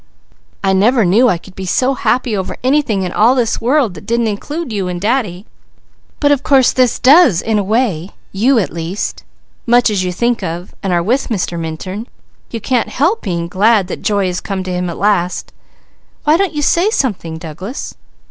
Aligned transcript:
"I 0.63 0.73
never 0.73 1.05
knew 1.05 1.29
I 1.29 1.37
could 1.37 1.53
be 1.55 1.67
so 1.67 1.93
happy 1.93 2.35
over 2.35 2.57
anything 2.63 3.03
in 3.03 3.11
all 3.11 3.35
this 3.35 3.61
world 3.61 3.93
that 3.93 4.07
didn't 4.07 4.25
include 4.29 4.73
you 4.73 4.87
and 4.87 4.99
Daddy. 4.99 5.45
But 6.19 6.31
of 6.31 6.41
course 6.41 6.71
this 6.71 6.97
does 6.97 7.39
in 7.39 7.59
a 7.59 7.63
way; 7.63 8.09
you, 8.31 8.57
at 8.57 8.73
least. 8.73 9.23
Much 9.67 9.91
as 9.91 10.03
you 10.03 10.11
think 10.11 10.41
of, 10.41 10.73
and 10.81 10.91
are 10.91 11.03
with, 11.03 11.27
Mr. 11.27 11.59
Minturn, 11.59 12.07
you 12.49 12.59
can't 12.59 12.89
help 12.89 13.21
being 13.21 13.47
glad 13.47 13.85
that 13.89 14.01
joy 14.01 14.25
has 14.25 14.41
come 14.41 14.63
to 14.63 14.73
him 14.73 14.89
at 14.89 14.97
last. 14.97 15.53
Why 16.23 16.35
don't 16.35 16.55
you 16.55 16.63
say 16.63 16.89
something, 16.89 17.37
Douglas?" 17.37 17.93